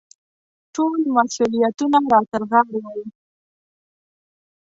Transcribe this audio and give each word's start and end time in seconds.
ټول 0.75 0.99
مسوولیتونه 1.15 1.99
را 2.11 2.21
ترغاړې 2.31 2.79
وو. 2.85 3.03